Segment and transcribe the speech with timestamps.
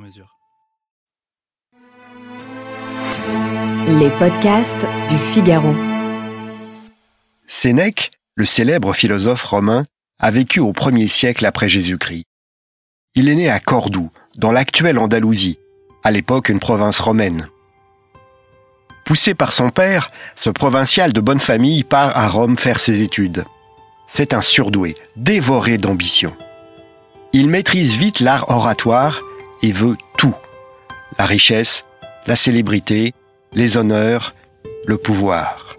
[0.00, 0.36] mesure.
[3.86, 5.74] Les podcasts du Figaro.
[7.46, 9.84] Sénèque, le célèbre philosophe romain,
[10.18, 12.24] a vécu au 1er siècle après Jésus-Christ.
[13.14, 15.58] Il est né à Cordoue, dans l'actuelle Andalousie,
[16.04, 17.48] à l'époque une province romaine.
[19.04, 23.44] Poussé par son père, ce provincial de bonne famille part à Rome faire ses études.
[24.06, 26.36] C'est un surdoué, dévoré d'ambition.
[27.32, 29.20] Il maîtrise vite l'art oratoire
[29.62, 30.34] et veut tout.
[31.18, 31.84] La richesse,
[32.26, 33.14] la célébrité,
[33.52, 34.34] les honneurs,
[34.86, 35.76] le pouvoir.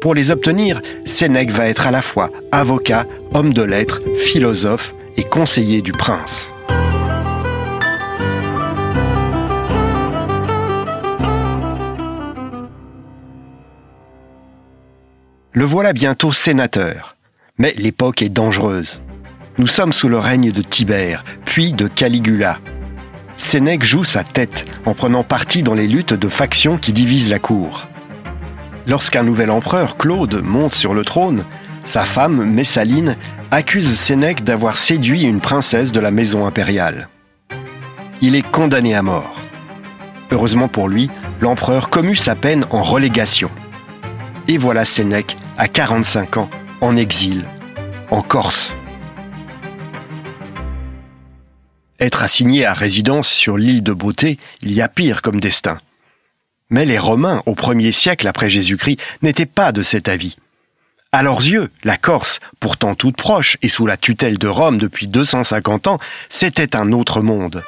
[0.00, 5.24] Pour les obtenir, Sénèque va être à la fois avocat, homme de lettres, philosophe et
[5.24, 6.54] conseiller du prince.
[15.56, 17.16] Le voilà bientôt sénateur.
[17.58, 19.00] Mais l'époque est dangereuse.
[19.56, 22.58] Nous sommes sous le règne de Tibère, puis de Caligula.
[23.36, 27.38] Sénèque joue sa tête en prenant parti dans les luttes de factions qui divisent la
[27.38, 27.86] cour.
[28.88, 31.44] Lorsqu'un nouvel empereur, Claude, monte sur le trône,
[31.84, 33.16] sa femme, Messaline,
[33.52, 37.08] accuse Sénèque d'avoir séduit une princesse de la maison impériale.
[38.20, 39.36] Il est condamné à mort.
[40.32, 41.10] Heureusement pour lui,
[41.40, 43.50] l'empereur commut sa peine en relégation.
[44.48, 47.44] Et voilà Sénèque, à 45 ans, en exil,
[48.10, 48.74] en Corse.
[52.00, 55.78] Être assigné à résidence sur l'île de Beauté, il y a pire comme destin.
[56.70, 60.36] Mais les Romains, au premier siècle après Jésus-Christ, n'étaient pas de cet avis.
[61.12, 65.06] À leurs yeux, la Corse, pourtant toute proche et sous la tutelle de Rome depuis
[65.06, 65.98] 250 ans,
[66.28, 67.62] c'était un autre monde.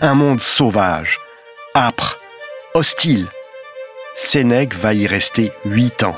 [0.00, 1.20] Un monde sauvage,
[1.76, 2.18] âpre,
[2.74, 3.28] hostile.
[4.16, 6.16] Sénèque va y rester huit ans.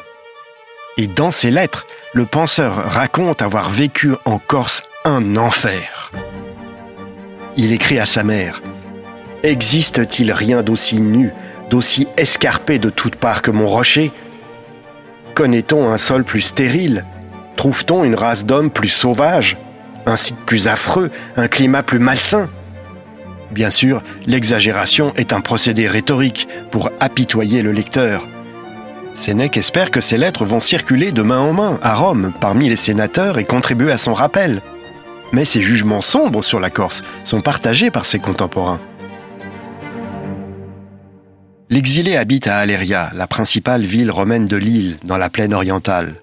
[0.96, 5.97] Et dans ses lettres, le penseur raconte avoir vécu en Corse un enfer.
[7.60, 8.62] Il écrit à sa mère.
[9.42, 11.32] Existe-t-il rien d'aussi nu,
[11.70, 14.12] d'aussi escarpé de toutes parts que mon rocher?
[15.34, 17.04] Connaît-on un sol plus stérile?
[17.56, 19.56] Trouve-t-on une race d'hommes plus sauvage
[20.06, 21.10] Un site plus affreux?
[21.36, 22.48] Un climat plus malsain?
[23.50, 28.24] Bien sûr, l'exagération est un procédé rhétorique pour apitoyer le lecteur.
[29.14, 32.76] Sénèque espère que ces lettres vont circuler de main en main à Rome parmi les
[32.76, 34.62] sénateurs et contribuer à son rappel.
[35.32, 38.80] Mais ces jugements sombres sur la Corse sont partagés par ses contemporains.
[41.70, 46.22] L'exilé habite à Aléria, la principale ville romaine de l'île, dans la plaine orientale.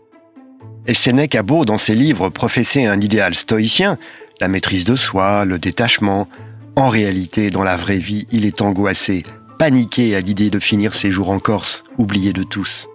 [0.88, 3.98] Et Sénèque a beau, dans ses livres, professer un idéal stoïcien,
[4.42, 6.28] la maîtrise de soi, le détachement,
[6.76, 9.24] en réalité, dans la vraie vie, il est angoissé,
[9.60, 12.88] paniqué à l'idée de finir ses jours en Corse, oublié de tous.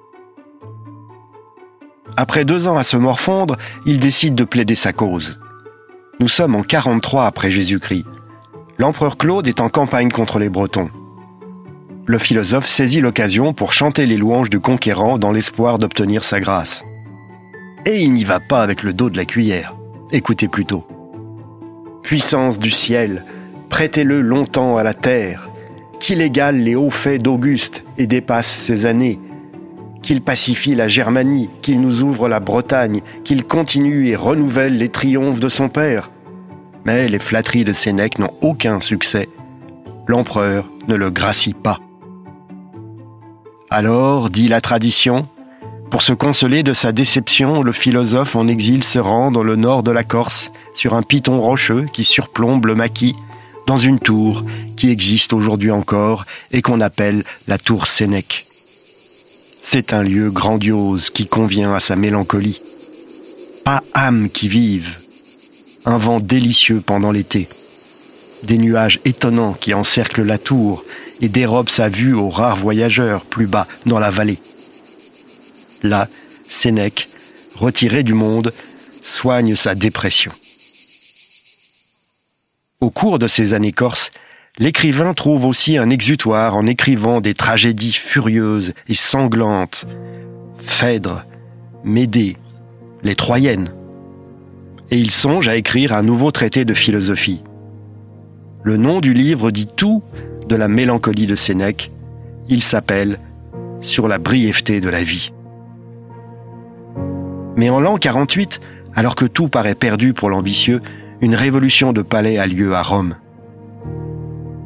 [2.17, 3.57] Après deux ans à se morfondre,
[3.87, 5.41] il décide de plaider sa cause.
[6.21, 8.05] Nous sommes en 43 après Jésus-Christ.
[8.77, 10.91] L'empereur Claude est en campagne contre les Bretons.
[12.05, 16.85] Le philosophe saisit l'occasion pour chanter les louanges du conquérant dans l'espoir d'obtenir sa grâce.
[17.87, 19.75] Et il n'y va pas avec le dos de la cuillère.
[20.13, 20.87] Écoutez plutôt.
[22.03, 23.25] Puissance du ciel,
[23.71, 25.49] prêtez-le longtemps à la terre,
[26.01, 29.19] qu'il égale les hauts faits d'Auguste et dépasse ses années,
[30.03, 35.41] qu'il pacifie la Germanie, qu'il nous ouvre la Bretagne, qu'il continue et renouvelle les triomphes
[35.41, 36.11] de son père.
[36.85, 39.29] Mais les flatteries de Sénèque n'ont aucun succès.
[40.07, 41.79] L'empereur ne le gracie pas.
[43.69, 45.29] Alors, dit la tradition,
[45.91, 49.83] pour se consoler de sa déception, le philosophe en exil se rend dans le nord
[49.83, 53.15] de la Corse, sur un piton rocheux qui surplombe le maquis,
[53.67, 54.43] dans une tour
[54.77, 58.50] qui existe aujourd'hui encore et qu'on appelle la tour Sénèque.
[59.73, 62.61] C'est un lieu grandiose qui convient à sa mélancolie.
[63.65, 64.97] Pas âme qui vive.
[65.85, 67.47] Un vent délicieux pendant l'été.
[68.43, 70.85] Des nuages étonnants qui encerclent la tour
[71.21, 74.41] et dérobent sa vue aux rares voyageurs plus bas dans la vallée.
[75.85, 76.09] Là,
[76.43, 77.07] Sénèque,
[77.55, 78.53] retiré du monde,
[79.05, 80.33] soigne sa dépression.
[82.81, 84.11] Au cours de ces années corses,
[84.59, 89.87] l'écrivain trouve aussi un exutoire en écrivant des tragédies furieuses et sanglantes.
[90.57, 91.25] Phèdre,
[91.85, 92.37] Médée,
[93.03, 93.73] les Troyennes.
[94.91, 97.43] Et il songe à écrire un nouveau traité de philosophie.
[98.63, 100.03] Le nom du livre dit tout
[100.49, 101.91] de la mélancolie de Sénèque.
[102.49, 103.19] Il s'appelle
[103.81, 105.33] Sur la brièveté de la vie.
[107.57, 108.61] Mais en l'an 48,
[108.95, 110.83] alors que tout paraît perdu pour l'ambitieux,
[111.21, 113.15] une révolution de palais a lieu à Rome.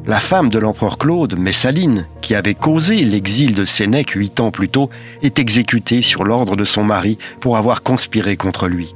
[0.07, 4.69] La femme de l'empereur Claude, Messaline, qui avait causé l'exil de Sénèque huit ans plus
[4.69, 4.91] tôt,
[5.23, 8.95] est exécutée sur l'ordre de son mari pour avoir conspiré contre lui.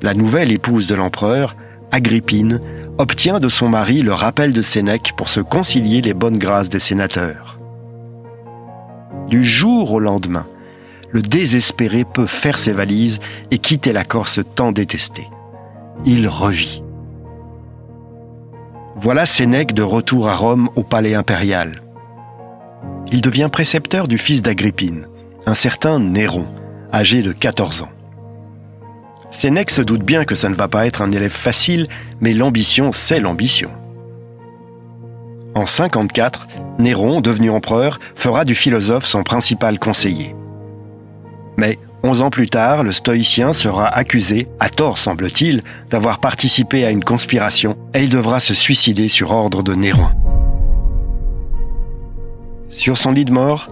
[0.00, 1.56] La nouvelle épouse de l'empereur,
[1.90, 2.60] Agrippine,
[2.98, 6.80] obtient de son mari le rappel de Sénèque pour se concilier les bonnes grâces des
[6.80, 7.58] sénateurs.
[9.28, 10.46] Du jour au lendemain,
[11.10, 13.18] le désespéré peut faire ses valises
[13.50, 15.28] et quitter la Corse tant détestée.
[16.06, 16.81] Il revit.
[18.94, 21.82] Voilà Sénèque de retour à Rome au palais impérial.
[23.10, 25.06] Il devient précepteur du fils d'Agrippine,
[25.46, 26.46] un certain Néron,
[26.92, 27.88] âgé de 14 ans.
[29.30, 31.88] Sénèque se doute bien que ça ne va pas être un élève facile,
[32.20, 33.70] mais l'ambition, c'est l'ambition.
[35.54, 36.46] En 54,
[36.78, 40.36] Néron, devenu empereur, fera du philosophe son principal conseiller.
[41.56, 46.90] Mais Onze ans plus tard, le stoïcien sera accusé, à tort semble-t-il, d'avoir participé à
[46.90, 50.08] une conspiration et il devra se suicider sur ordre de Néron.
[52.68, 53.70] Sur son lit de mort,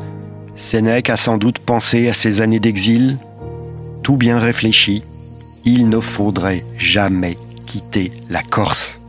[0.54, 3.18] Sénèque a sans doute pensé à ses années d'exil.
[4.04, 5.02] Tout bien réfléchi,
[5.64, 7.36] il ne faudrait jamais
[7.66, 8.99] quitter la Corse.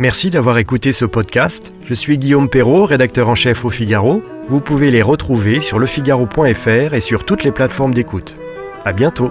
[0.00, 1.74] Merci d'avoir écouté ce podcast.
[1.84, 4.22] Je suis Guillaume Perrault, rédacteur en chef au Figaro.
[4.48, 8.34] Vous pouvez les retrouver sur lefigaro.fr et sur toutes les plateformes d'écoute.
[8.86, 9.30] À bientôt!